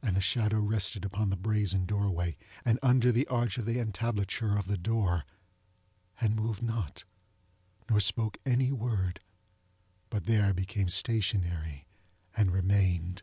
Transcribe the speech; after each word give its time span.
And 0.00 0.14
the 0.14 0.20
shadow 0.20 0.60
rested 0.60 1.04
upon 1.04 1.30
the 1.30 1.36
brazen 1.36 1.84
doorway, 1.84 2.36
and 2.64 2.78
under 2.80 3.10
the 3.10 3.26
arch 3.26 3.58
of 3.58 3.64
the 3.64 3.80
entablature 3.80 4.56
of 4.56 4.68
the 4.68 4.78
door, 4.78 5.24
and 6.20 6.36
moved 6.36 6.62
not, 6.62 7.02
nor 7.90 7.98
spoke 7.98 8.38
any 8.46 8.70
word, 8.70 9.18
but 10.10 10.26
there 10.26 10.54
became 10.54 10.88
stationary 10.88 11.88
and 12.36 12.52
remained. 12.52 13.22